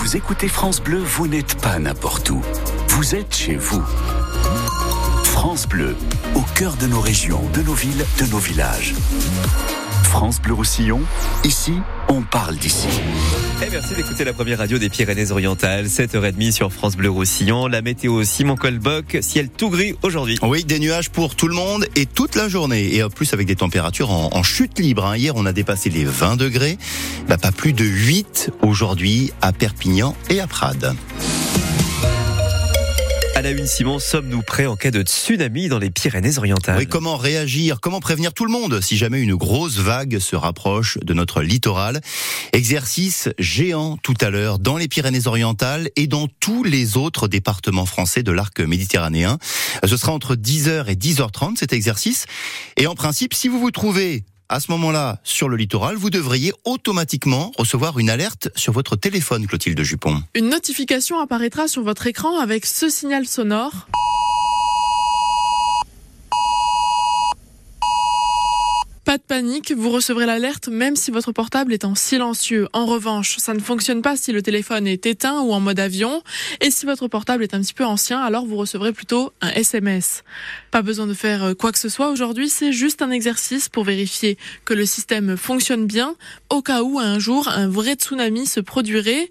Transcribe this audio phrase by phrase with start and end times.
[0.00, 2.40] vous écoutez France Bleu, vous n'êtes pas n'importe où.
[2.88, 3.84] Vous êtes chez vous.
[5.24, 5.94] France Bleu,
[6.34, 8.94] au cœur de nos régions, de nos villes, de nos villages.
[10.04, 11.02] France Bleu Roussillon,
[11.44, 11.74] ici,
[12.10, 12.88] on parle d'ici.
[13.64, 17.68] Et merci d'écouter la première radio des Pyrénées-Orientales, 7h30 sur France Bleu Roussillon.
[17.68, 20.36] La météo Simon Colboc, ciel tout gris aujourd'hui.
[20.42, 22.94] Oui, des nuages pour tout le monde et toute la journée.
[22.94, 25.06] Et en plus avec des températures en, en chute libre.
[25.06, 25.16] Hein.
[25.16, 26.78] Hier, on a dépassé les 20 degrés.
[27.28, 30.96] Bah, pas plus de 8 aujourd'hui à Perpignan et à Prades.
[33.40, 36.76] À la une, Simon, sommes-nous prêts en cas de tsunami dans les Pyrénées-Orientales?
[36.76, 37.80] Oui, comment réagir?
[37.80, 42.02] Comment prévenir tout le monde si jamais une grosse vague se rapproche de notre littoral?
[42.52, 48.22] Exercice géant tout à l'heure dans les Pyrénées-Orientales et dans tous les autres départements français
[48.22, 49.38] de l'arc méditerranéen.
[49.86, 52.26] Ce sera entre 10h et 10h30 cet exercice.
[52.76, 56.52] Et en principe, si vous vous trouvez à ce moment-là, sur le littoral, vous devriez
[56.64, 60.22] automatiquement recevoir une alerte sur votre téléphone, Clotilde Jupon.
[60.34, 63.86] Une notification apparaîtra sur votre écran avec ce signal sonore.
[69.10, 72.68] Pas de panique, vous recevrez l'alerte même si votre portable est en silencieux.
[72.72, 76.22] En revanche, ça ne fonctionne pas si le téléphone est éteint ou en mode avion.
[76.60, 80.22] Et si votre portable est un petit peu ancien, alors vous recevrez plutôt un SMS.
[80.70, 83.82] Pas besoin de faire euh, quoi que ce soit aujourd'hui, c'est juste un exercice pour
[83.82, 86.14] vérifier que le système fonctionne bien
[86.48, 89.28] au cas où un jour un vrai tsunami se produirait.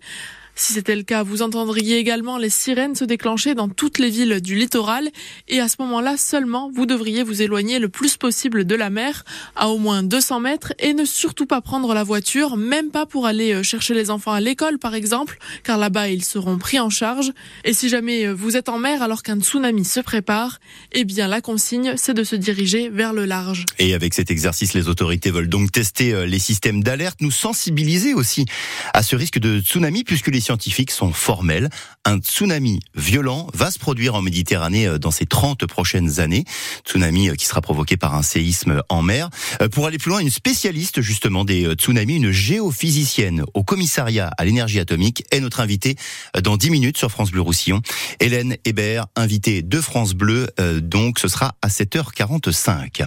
[0.60, 4.42] Si c'était le cas, vous entendriez également les sirènes se déclencher dans toutes les villes
[4.42, 5.10] du littoral
[5.48, 9.24] et à ce moment-là seulement, vous devriez vous éloigner le plus possible de la mer
[9.56, 13.26] à au moins 200 mètres et ne surtout pas prendre la voiture, même pas pour
[13.26, 16.90] aller euh, chercher les enfants à l'école par exemple, car là-bas ils seront pris en
[16.90, 17.32] charge.
[17.64, 20.60] Et si jamais euh, vous êtes en mer alors qu'un tsunami se prépare,
[20.92, 23.64] eh bien la consigne c'est de se diriger vers le large.
[23.80, 28.14] Et avec cet exercice, les autorités veulent donc tester euh, les systèmes d'alerte, nous sensibiliser
[28.14, 28.44] aussi
[28.94, 31.69] à ce risque de tsunami puisque les scientifiques sont formels.
[32.05, 36.44] Un tsunami violent va se produire en Méditerranée euh, dans ces 30 prochaines années.
[36.88, 39.30] Tsunami euh, qui sera provoqué par un séisme en mer.
[39.61, 44.45] Euh, pour aller plus loin, une spécialiste justement des tsunamis, une géophysicienne au commissariat à
[44.45, 45.95] l'énergie atomique est notre invitée
[46.42, 47.83] dans 10 minutes sur France Bleu Roussillon.
[48.20, 50.48] Hélène Hébert, invitée de France Bleu,
[50.82, 53.05] donc ce sera à 7h45.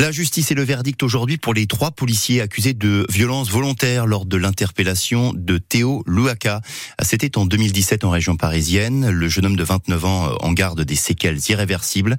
[0.00, 4.24] La justice et le verdict aujourd'hui pour les trois policiers accusés de violence volontaire lors
[4.24, 6.62] de l'interpellation de Théo Louaka.
[7.02, 9.10] C'était en 2017 en région parisienne.
[9.10, 12.16] Le jeune homme de 29 ans euh, en garde des séquelles irréversibles.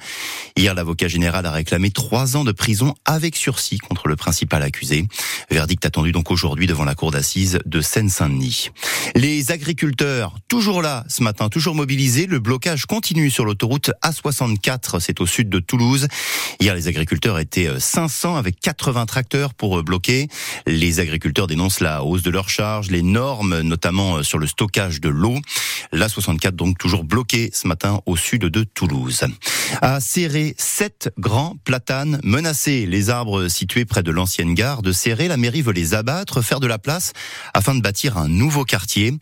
[0.56, 5.08] Hier, l'avocat général a réclamé trois ans de prison avec sursis contre le principal accusé.
[5.50, 8.70] Verdict attendu donc aujourd'hui devant la cour d'assises de Seine-Saint-Denis.
[9.16, 12.28] Les agriculteurs, toujours là ce matin, toujours mobilisés.
[12.28, 15.00] Le blocage continue sur l'autoroute A64.
[15.00, 16.08] C'est au sud de Toulouse.
[16.60, 20.28] Hier, les agriculteurs étaient 500 avec 80 tracteurs pour euh, bloquer.
[20.66, 25.02] Les agriculteurs dénoncent la hausse de leurs charges, les normes, notamment euh, sur le stockage
[25.02, 25.36] de l'eau.
[25.92, 29.22] La 64 donc toujours bloquée ce matin au sud de Toulouse.
[29.82, 32.86] À serrer sept grands platanes menacés.
[32.86, 36.60] Les arbres situés près de l'ancienne gare de Serré, la mairie veut les abattre, faire
[36.60, 37.14] de la place
[37.54, 39.14] afin de bâtir un nouveau quartier.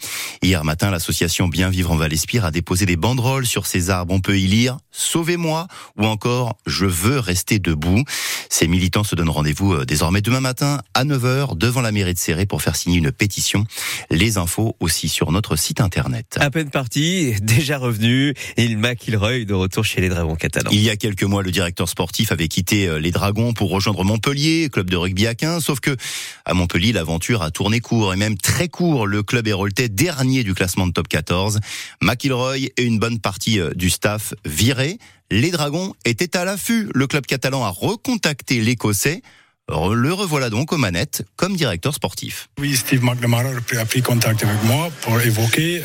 [0.41, 4.13] Hier matin, l'association Bien Vivre en Val-Espire a déposé des banderoles sur ces arbres.
[4.13, 5.67] On peut y lire Sauvez-moi
[5.97, 8.03] ou encore Je veux rester debout.
[8.49, 12.19] Ces militants se donnent rendez-vous euh, désormais demain matin à 9h devant la mairie de
[12.19, 13.65] Serré pour faire signer une pétition.
[14.09, 16.37] Les infos aussi sur notre site internet.
[16.39, 20.69] À peine parti, déjà revenu, il McIlroy de retour chez les Dragons catalans.
[20.71, 24.03] Il y a quelques mois, le directeur sportif avait quitté euh, les Dragons pour rejoindre
[24.03, 25.95] Montpellier, club de rugby à 15, sauf que
[26.45, 29.07] à Montpellier, l'aventure a tourné court et même très court.
[29.07, 31.59] Le club héroltais dernier du classement de top 14.
[32.01, 34.97] McIlroy et une bonne partie euh, du staff virés
[35.31, 36.89] les Dragons étaient à l'affût.
[36.93, 39.21] Le club catalan a recontacté l'Écossais
[39.69, 42.49] le revoilà donc aux manettes comme directeur sportif.
[42.59, 43.49] Oui, Steve McNamara
[43.79, 45.81] a pris contact avec moi pour évoquer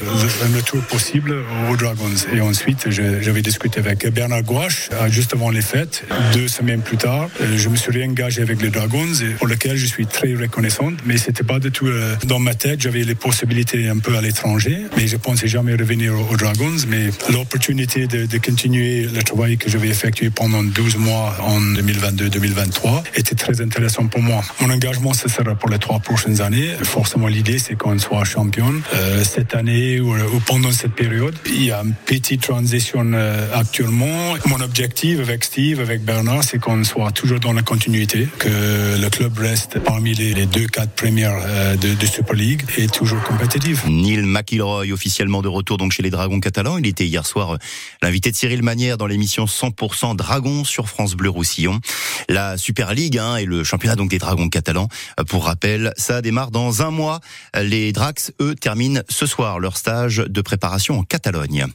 [0.52, 1.36] le, tour possible
[1.70, 2.08] aux Dragons.
[2.32, 6.04] Et ensuite, j'avais discuté avec Bernard Gouache juste avant les fêtes.
[6.32, 9.86] Deux semaines plus tard, euh, je me suis réengagé avec les Dragons, pour lequel je
[9.86, 10.92] suis très reconnaissant.
[11.04, 12.80] Mais c'était pas du tout euh, dans ma tête.
[12.80, 16.76] J'avais les possibilités un peu à l'étranger, mais je pensais jamais revenir aux Dragons.
[16.88, 23.34] Mais l'opportunité de, continuer le travail que j'avais effectué pendant 12 mois en 2022-2023 était
[23.34, 24.40] très intéressant intéressant pour moi.
[24.60, 26.68] Mon engagement, ce sera pour les trois prochaines années.
[26.84, 31.34] Forcément, l'idée, c'est qu'on soit champion euh, cette année ou, ou, pendant cette période.
[31.46, 34.34] Il y a une petite transition euh, actuellement.
[34.46, 39.08] Mon objectif avec Steve, avec Bernard, c'est qu'on soit toujours dans la continuité, que le
[39.10, 43.22] club reste parmi les, les deux, quatre premières euh, de, de, Super League et toujours
[43.24, 43.86] compétitif.
[43.88, 46.78] Neil McIlroy, officiellement de retour donc chez les Dragons catalans.
[46.78, 47.56] Il était hier soir euh,
[48.02, 51.80] l'invité de Cyril Manière dans l'émission 100% Dragons sur France Bleu Roussillon.
[52.28, 54.88] La Super League hein, et le championnat donc des Dragons catalans.
[55.28, 57.20] Pour rappel, ça démarre dans un mois.
[57.60, 61.66] Les Drax, eux, terminent ce soir leur stage de préparation en Catalogne.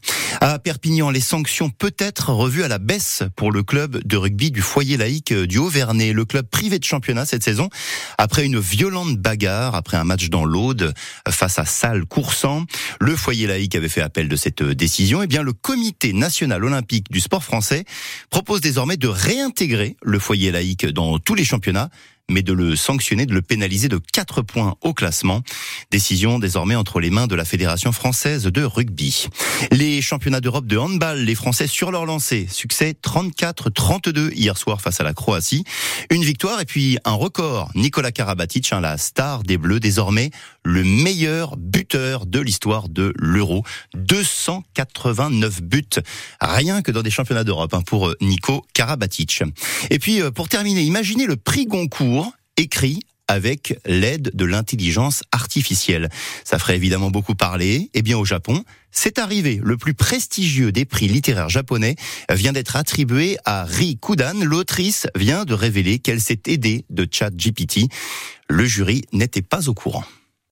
[0.42, 4.62] À Perpignan, les sanctions peut-être revues à la baisse pour le club de rugby du
[4.62, 7.70] foyer laïque du Haut-Vernay, le club privé de championnat cette saison,
[8.18, 10.94] après une violente bagarre, après un match dans l'Aude
[11.28, 12.66] face à Salle Coursant.
[13.00, 15.22] Le foyer laïque avait fait appel de cette décision.
[15.22, 17.86] Eh bien, le comité national olympique du sport français
[18.30, 21.90] propose désormais de réintégrer le foyer laïque dans tous les championnats Kühner
[22.30, 25.42] mais de le sanctionner, de le pénaliser de 4 points au classement.
[25.92, 29.28] Décision désormais entre les mains de la Fédération française de rugby.
[29.72, 32.48] Les championnats d'Europe de handball, les Français sur leur lancée.
[32.50, 35.64] Succès 34-32 hier soir face à la Croatie.
[36.10, 37.72] Une victoire et puis un record.
[37.76, 40.32] Nicolas Karabatic, hein, la star des Bleus, désormais
[40.64, 43.64] le meilleur buteur de l'histoire de l'Euro.
[43.96, 45.84] 289 buts,
[46.42, 49.44] rien que dans des championnats d'Europe hein, pour Nico Karabatic.
[49.90, 52.19] Et puis euh, pour terminer, imaginez le prix Goncourt
[52.60, 56.10] écrit avec l'aide de l'intelligence artificielle.
[56.44, 57.90] Ça ferait évidemment beaucoup parler.
[57.94, 59.62] Eh bien, au Japon, c'est arrivé.
[59.64, 61.96] Le plus prestigieux des prix littéraires japonais
[62.32, 64.44] vient d'être attribué à Ri Kudan.
[64.44, 67.88] L'autrice vient de révéler qu'elle s'est aidée de ChatGPT.
[68.50, 70.04] Le jury n'était pas au courant.